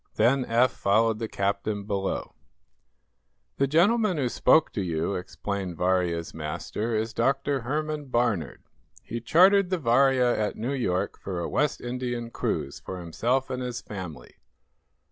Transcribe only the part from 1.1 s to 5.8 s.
the captain below. "The gentleman who spoke to you," explained